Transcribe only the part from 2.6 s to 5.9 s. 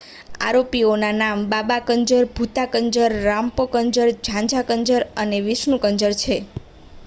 કંજર રામ્પ્રો કંજર ગઝા કંજર અને વિષ્ણુ